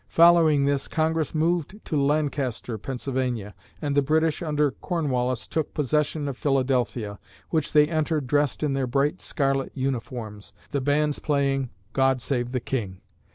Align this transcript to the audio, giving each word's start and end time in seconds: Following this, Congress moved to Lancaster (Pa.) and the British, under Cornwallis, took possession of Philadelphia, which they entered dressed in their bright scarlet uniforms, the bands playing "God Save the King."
Following 0.09 0.65
this, 0.65 0.87
Congress 0.87 1.35
moved 1.35 1.79
to 1.85 1.95
Lancaster 1.95 2.75
(Pa.) 2.79 2.93
and 3.83 3.93
the 3.93 4.01
British, 4.01 4.41
under 4.41 4.71
Cornwallis, 4.71 5.45
took 5.47 5.75
possession 5.75 6.27
of 6.27 6.35
Philadelphia, 6.39 7.19
which 7.51 7.71
they 7.71 7.85
entered 7.87 8.25
dressed 8.25 8.63
in 8.63 8.73
their 8.73 8.87
bright 8.87 9.21
scarlet 9.21 9.71
uniforms, 9.75 10.53
the 10.71 10.81
bands 10.81 11.19
playing 11.19 11.69
"God 11.93 12.19
Save 12.19 12.51
the 12.51 12.59
King." 12.59 13.01